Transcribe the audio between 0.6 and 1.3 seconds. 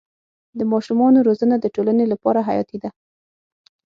ماشومانو